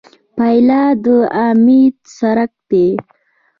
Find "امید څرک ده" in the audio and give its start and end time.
1.45-2.85